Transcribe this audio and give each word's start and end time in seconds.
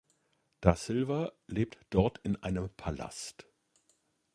Da 0.61 0.75
Silva 0.75 1.31
lebt 1.45 1.77
dort 1.91 2.17
in 2.23 2.35
einem 2.41 2.71
Palast. 2.71 3.45